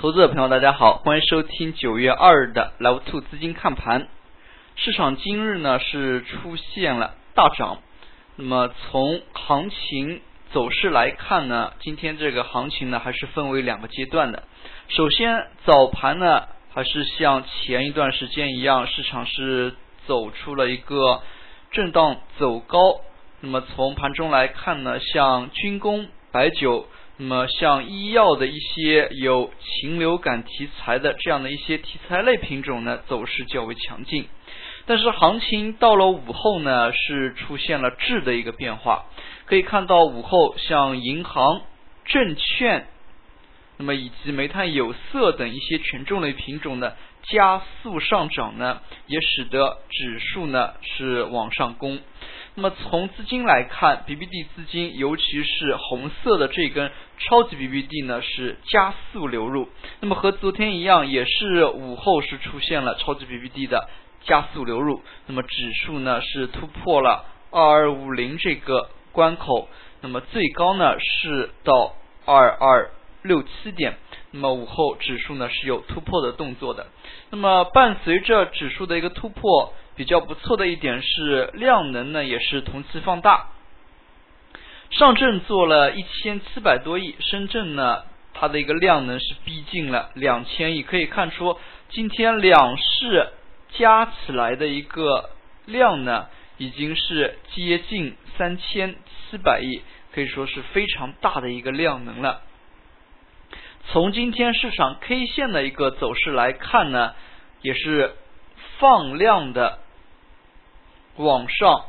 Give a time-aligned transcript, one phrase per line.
[0.00, 4.08] 投资者朋友，大家好，欢迎收听九月二日的 Live Two 资金看盘。
[4.74, 7.82] 市场今日呢是出现了大涨，
[8.36, 14.44] 那么从行情走势来看呢，今天这个行情呢还是分为两个阶段的。
[14.88, 19.74] 首先早盘呢还是像前一段时间一样，市场是
[20.06, 21.20] 走出了一个
[21.72, 23.02] 震荡走高。
[23.40, 26.88] 那么从盘中来看呢，像军工、白酒。
[27.22, 34.26] 那么像医药的一些有禽流感题材的这样的一些题材类品种呢，走势较为强劲。
[34.86, 39.04] 但是行情到了午后呢，是出现了质的一个变化。
[39.44, 41.60] 可以看到午后像银行、
[42.06, 42.86] 证券，
[43.76, 52.00] 那么以及煤炭、有色等一些权重类品种呢加速上涨呢，也使得指数呢是往上攻。
[52.62, 59.70] 那么从资金来看，BBD 资金，尤其是红色的这根超级 BBD 呢，是加速流入。
[60.00, 63.88] 那么和昨天一样，也是午后是出现了超级 BBD 的
[64.24, 65.00] 加速流入。
[65.26, 69.66] 那么指数呢是突破了二二五零这个关口，
[70.02, 71.94] 那么最高呢是到
[72.26, 72.90] 二二
[73.22, 73.96] 六七点。
[74.32, 76.88] 那么午后指数呢是有突破的动作的。
[77.30, 79.72] 那么伴随着指数的一个突破。
[79.96, 83.48] 比较不错的一点是量能呢，也是同期放大。
[84.90, 88.02] 上证做了一千七百多亿，深圳呢，
[88.34, 90.82] 它的一个量能是逼近了两千亿。
[90.82, 91.58] 可以看出，
[91.90, 93.28] 今天两市
[93.70, 95.30] 加起来的一个
[95.66, 96.26] 量呢，
[96.58, 98.96] 已经是接近三千
[99.30, 99.82] 七百亿，
[100.12, 102.42] 可以说是非常大的一个量能了。
[103.92, 107.14] 从今天市场 K 线的一个走势来看呢，
[107.62, 108.14] 也是
[108.80, 109.78] 放量的。
[111.16, 111.84] 往上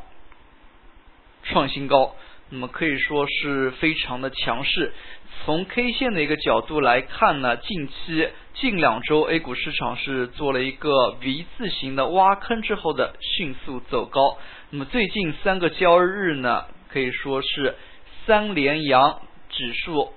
[1.44, 2.16] 创新高，
[2.50, 4.92] 那么可以说是非常的强势。
[5.45, 14.38] 从 K 线的一个角度来看呢，近期近两周 A 股市场是做了一个 V 字形的挖坑之后的迅速走高。
[14.72, 17.78] 那么最近三个交易日呢，可以说是
[18.25, 20.12] 三连阳，指数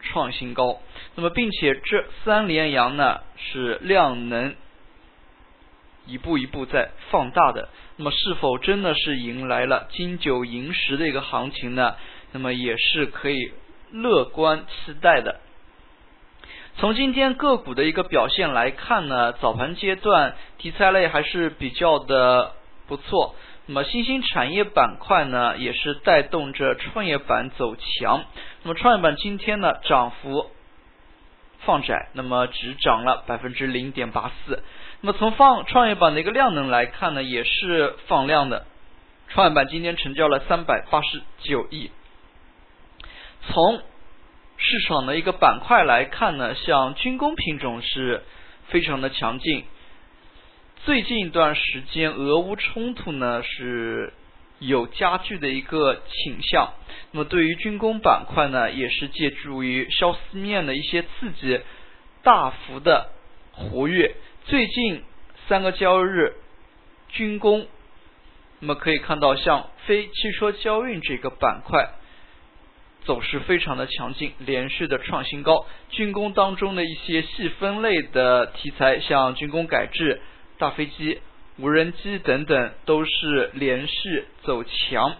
[0.00, 0.80] 创新高。
[1.16, 4.54] 那么并且这三连阳呢，是量能。
[6.10, 11.94] 一步一步在放大的，那么是否真的是迎来了金九银十的一个行情呢？
[12.32, 13.52] 那么也是可以
[13.92, 15.40] 乐观期待的。
[16.76, 22.52] 从今天个股的一个表现来看呢，早盘阶段题材类还是比较的
[22.86, 23.34] 不错。
[23.66, 28.24] 那么新兴产业板块呢，也是带动着创业板走强。
[28.62, 30.50] 那么创业板今天呢，涨幅
[31.60, 34.62] 放窄，那么只涨了百分之零点八四。
[35.02, 38.66] 那么从放创业板的一个量能来看呢，也是放量的。
[39.28, 41.90] 创业板今天成交了三百八十九亿。
[43.48, 43.80] 从
[44.58, 48.22] 市场的一个板块来看呢，像军工品种是
[48.68, 49.64] 非常的强劲。
[50.84, 54.12] 最近一段时间，俄乌冲突呢是
[54.58, 56.74] 有加剧的一个倾向。
[57.12, 61.60] 那么对于军工板块呢，也是借助于消息面的一些刺激，
[62.22, 63.08] 大幅的
[63.52, 64.14] 活跃。
[64.46, 65.02] 最近
[65.48, 66.34] 三个交易日，
[67.08, 67.66] 军工，
[68.58, 71.90] 那么可以看到，像非汽车交运这个板块
[73.04, 75.66] 走势非常的强劲，连续的创新高。
[75.90, 80.20] 军工当中的一些细分类的题材，像军工改制、
[80.58, 81.20] 大飞机、
[81.58, 85.16] 无人机等等，都是连续走强，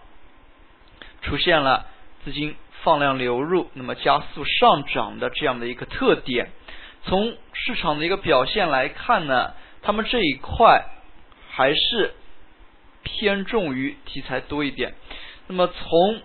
[1.22, 1.86] 出现了
[2.24, 6.50] 资金放量流入，那么加速上涨的这样的一个特点。
[7.04, 10.84] 从市场的一个表现来看呢，他们这一块
[11.50, 12.14] 还是
[13.02, 14.94] 偏重于题材多一点。
[15.46, 16.20] 那么从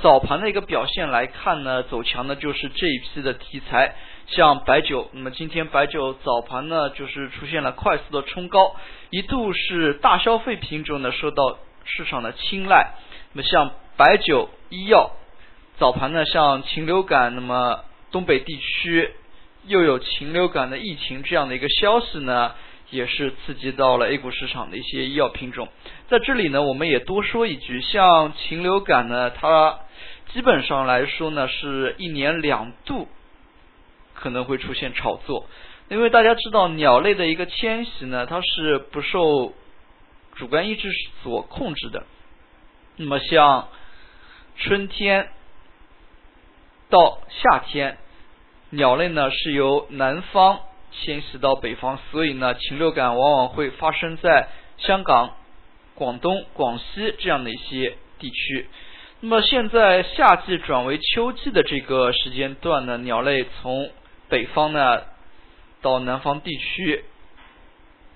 [0.00, 3.96] 早盘的一个表现来看呢，走强的就是这一批的题材，
[4.28, 5.10] 像白酒。
[5.12, 8.76] 那么今天白酒早盘呢，就是出现了快速的冲高，
[9.10, 12.92] 一度是大消费品种呢受到市场的青睐。
[13.32, 15.10] 那么像白酒、医药，
[15.78, 19.12] 早盘呢像禽流感，那么东北地区。
[19.66, 22.54] 又有禽流感的疫情这样的一个消息呢，
[22.90, 25.68] 也是刺激到了 A 股市场的一些医药品种。
[26.08, 29.80] 在这里呢，我们也多说一句，像禽流感呢，它
[30.32, 33.08] 基本上来说呢，是一年两度
[34.14, 35.46] 可能会出现炒作，
[35.88, 39.52] 因为大家知道鸟类的一个迁徙呢，它是不受
[40.34, 40.88] 主观意志
[41.22, 42.04] 所控制的。
[42.96, 43.68] 那么像
[44.56, 45.28] 春天
[46.88, 47.98] 到夏天。
[48.70, 50.60] 鸟类呢是由南方
[50.92, 55.34] 迁徙到北方，所以呢禽流感往往会发生在香港、
[55.94, 58.68] 广东、广西这样的一些地区。
[59.20, 63.90] 那么现在夏季转为秋季的这个时间段呢，鸟类从
[64.28, 65.02] 北方呢
[65.80, 67.04] 到南方地区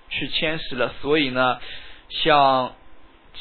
[0.09, 1.59] 去迁徙了，所以呢，
[2.09, 2.73] 像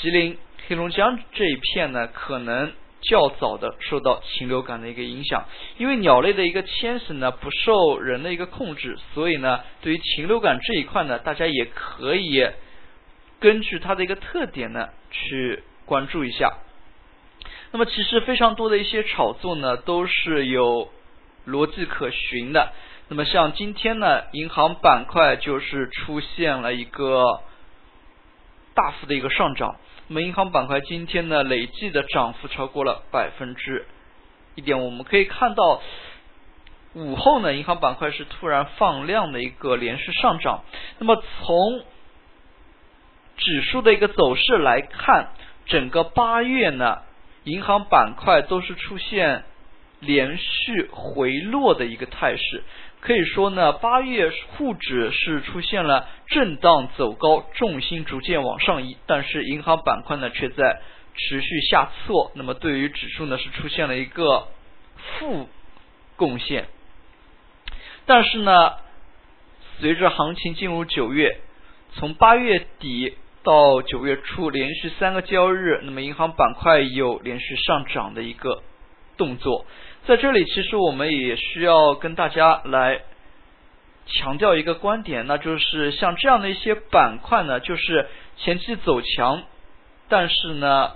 [0.00, 2.72] 吉林、黑龙江这一片呢，可能
[3.02, 5.44] 较早的受到禽流感的一个影响。
[5.76, 12.48] 因为鸟类的一个迁徙呢，不受人的一个控制，所以呢，对于禽流感这一块呢，大家也可以
[13.40, 16.58] 根据它的一个特点呢，去关注一下。
[17.72, 20.90] 那么，其实非常多的一些炒作呢，都是有
[21.46, 22.72] 逻辑可循的。
[23.08, 27.40] 那么，像今天呢，银行板块就是出现了一个
[28.74, 29.76] 大幅的一个上涨。
[30.12, 33.86] 我们，银行板块今天呢，累计的涨幅超过了百分之
[34.54, 34.84] 一点。
[34.84, 35.80] 我们可以看到，
[36.92, 40.64] 午后呢，银行板块是突然放量的一个连续上涨。
[40.98, 41.82] 那么，从
[43.38, 45.30] 指数的一个走势来看，
[45.64, 46.98] 整个八月呢。
[47.44, 49.44] 银行板块都是出现
[49.98, 52.62] 连续回落的一个态势，
[53.02, 60.80] 可以说呢，八月沪指是出现了震荡走高，重心逐渐往上移，但是银行板块呢却在
[61.14, 64.48] 持续下挫，那么对于指数呢是出现了一个
[64.96, 65.48] 负
[66.16, 66.68] 贡献，
[68.06, 68.74] 但是呢，
[69.80, 71.40] 随着行情进入九月，
[71.92, 73.18] 从八月底。
[73.44, 78.62] 到九月初连续三个交易日，那么银行板块有连续上涨的一个
[79.16, 79.66] 动作。
[80.06, 83.00] 在这里，其实我们也需要跟大家来
[84.06, 89.42] 强调一个观点，那就是像这样的一些板块呢，就是前期走强，
[90.08, 90.92] 但是呢，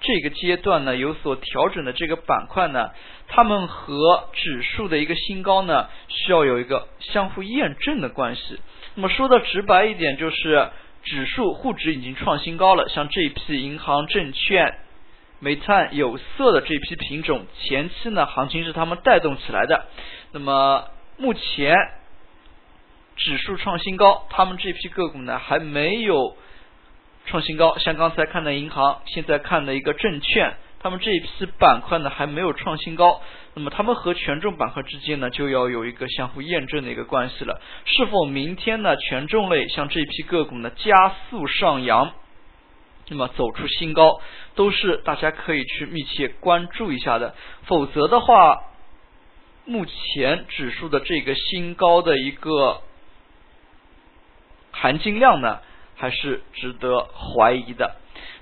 [0.00, 2.90] 这个阶段呢有所调整的这个板块呢，
[3.28, 8.58] 它们和指数的一个新高呢，需要有一个相互验证的关系。
[8.94, 10.70] 那么说的直白一点，就是。
[11.02, 14.80] 指数沪指已经创新高了，像这一批银行、证券、
[15.40, 19.86] 煤炭、有色的这批品种，前期呢行情是他们带动起来的。
[20.32, 20.84] 那么
[21.16, 21.74] 目前
[23.16, 26.36] 指数创新高，他们这批个股呢还没有
[27.26, 30.54] 创新高，像刚才看的银行，现在看的一个证券。
[30.82, 33.20] 他们这一批板块呢还没有创新高，
[33.52, 37.60] 那么他们和权重板块之间呢就要有一个相互验证的一个关系了。
[37.84, 42.12] 是否明天呢权重类像这批个股呢加速上扬，
[43.10, 44.20] 那么走出新高，
[44.54, 47.34] 都是大家可以去密切关注一下的。
[47.64, 48.62] 否则的话，
[49.64, 52.82] 目前指数的这个新高的一个
[54.70, 55.58] 含金量呢
[55.96, 57.96] 还是值得怀疑的。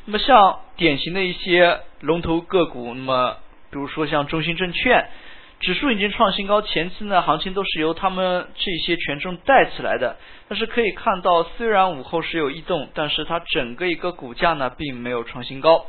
[0.04, 3.38] 那么像典型的一些龙头个股，那么
[3.70, 5.10] 比如说像中信证券，
[5.60, 10.16] 指数已经创新高，前期呢行情都是由他们这些权重带起来的。
[10.48, 15.86] 但是可以看到，虽然午后是有异动，但是它整个一个股价呢并没有创新高。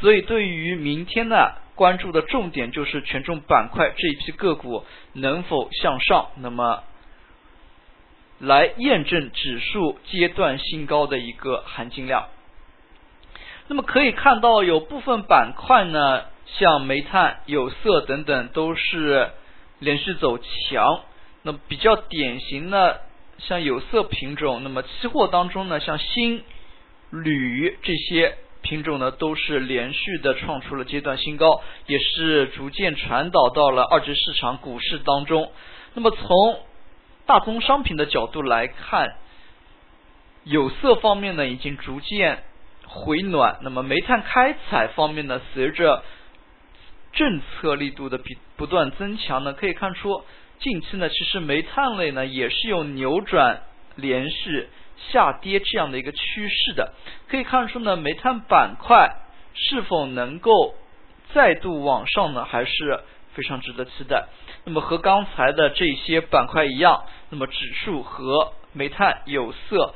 [0.00, 4.84] 所以对于明天呢关注的重点就是权重板块这一批个股
[5.14, 6.84] 能否向上，那么
[8.38, 12.28] 来验证指数阶段新高的一个含金量。
[13.68, 19.30] 那么可以看到，有部分板块呢，像煤炭、有色等等，都是
[19.78, 21.00] 连续走强。
[21.42, 23.00] 那比较典型的，
[23.38, 26.42] 像有色品种，那么期货当中呢，像锌、
[27.10, 35.52] 铝这些品种呢，都是连续的创出了阶段新高，也是逐渐传导到了二级市场股市当中。
[35.94, 36.60] 那么从
[37.26, 39.16] 大宗商品的角度来看，
[40.44, 42.44] 有色方面呢，已经逐渐。
[42.88, 45.40] 回暖，那么煤炭开采方面呢？
[45.52, 46.04] 随着
[47.16, 50.22] 政策力度的比不断增强呢，可以看出
[50.60, 53.62] 近期呢，其实煤炭类呢也是有扭转
[53.96, 54.68] 连续
[55.10, 56.92] 下跌这样的一个趋势的。
[57.28, 59.16] 可以看出呢，煤炭板块
[59.54, 60.74] 是否能够
[61.34, 63.00] 再度往上呢，还是
[63.34, 64.26] 非常值得期待。
[64.64, 69.94] 那么和刚才的这些板块一样，那么指数和煤炭、有色。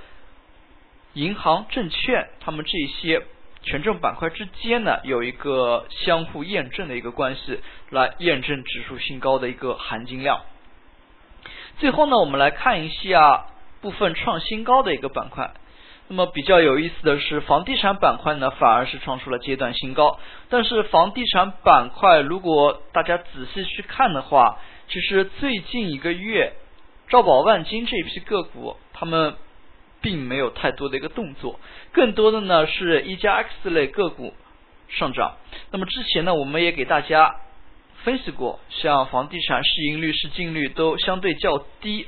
[1.14, 3.26] 银行、证券，他们这些
[3.62, 10.40] 权重板块之间呢，有一个相互验证的一个关系，来验证指数新高的一个含金量。
[11.78, 13.46] 最后呢，我们来看一下
[13.82, 15.52] 部分创新高的一个板块。
[16.08, 20.18] 那么比较有意思的是，房地产板块呢，反而是创出了阶段新高。
[20.48, 26.54] 但是房地产板块，如果大家仔细去看的话，其实最近一个月，
[27.08, 29.36] 兆宝万金这一批个股，他们。
[30.00, 31.60] 并没有太多的一个动作，
[31.92, 34.34] 更多的呢是一加 X 类个股
[34.88, 35.36] 上涨。
[35.70, 37.36] 那么之前呢，我们也给大家
[38.02, 42.06] 分析过，像房地产市盈率、市净率都相对较低，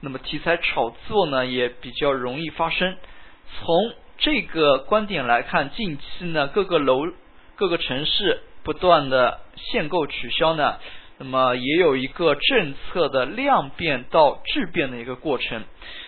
[0.00, 2.96] 那么题材炒作呢也比较容易发生。
[3.56, 7.06] 从这个观点来看，近期呢各个楼、
[7.56, 10.78] 各个城市不断的限购取消呢，
[11.18, 15.64] 那么也有一个政策的量变到质变的一个过程。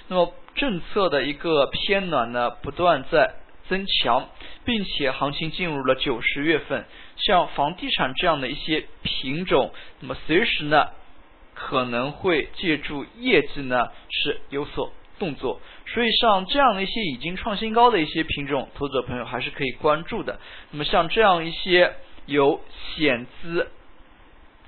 [0.09, 3.35] 那么政策的一个偏暖呢，不断在
[3.69, 4.29] 增强，
[4.65, 6.85] 并且行情进入了九十月份，
[7.17, 10.89] 像房地产这样的一些品种，那么随时呢
[11.55, 15.61] 可能会借助业绩呢是有所动作。
[15.87, 20.41] 所以像这样的一些已经创新高的一些品种，投资者朋友还是可以关注的。
[20.71, 21.95] 那么像这样一些
[22.27, 22.61] 有
[22.97, 23.71] 险资。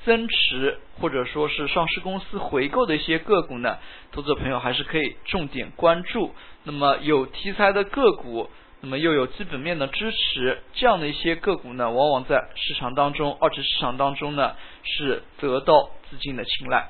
[0.08, 3.76] 增持或者说是上市公司回购的一些个股呢，
[4.10, 6.34] 投资者朋友还是可以重点关注。
[6.64, 8.48] 那么有题材的个股，
[8.80, 16.88] 那么又有基本面的支持，这样的一些个股呢，往往在市场当中，二级市场当中呢，是得到资金的青睐。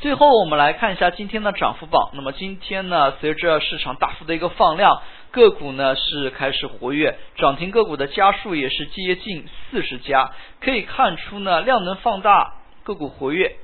[0.00, 2.10] 最后我们来看一下今天的涨幅榜。
[2.14, 10.32] 那么今天呢，随着市场大幅的一个放量，个股呢是开始活跃，涨停个股的家数也是接近四十家。
[10.60, 13.56] 可以看出呢，量能放大，个股活跃，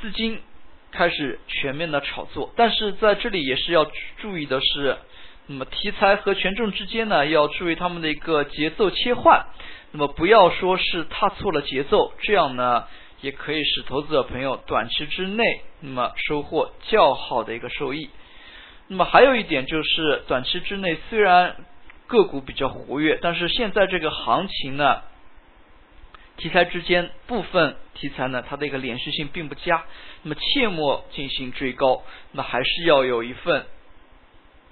[0.00, 0.40] 资金
[0.90, 2.50] 开始全面的炒作。
[2.56, 3.86] 但是在这里也是要
[4.18, 4.96] 注意的是，
[5.48, 9.44] 那么题材和权重之间呢，要注意他们的一个节奏切换。
[9.90, 12.86] 那么不要说是踏错了节奏，这样呢。
[13.22, 15.42] 也可以使投资者朋友短期之内，
[15.80, 18.10] 那么收获较好的一个收益。
[18.88, 21.56] 那么还有一点就是，短期之内虽然
[22.06, 25.02] 个股比较活跃，但是现在这个行情呢，
[26.36, 29.84] 题材之间部分题材呢，它的一个连续性并不佳，
[30.24, 32.02] 那么切莫进行追高，
[32.32, 33.64] 那还是要有一份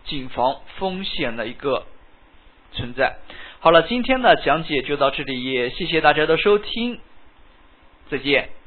[0.05, 1.87] 谨防风险的一个
[2.73, 3.17] 存在。
[3.61, 7.01] 好了，今天的讲解就到这里，也谢谢大家的收听。
[8.11, 8.60] 再见。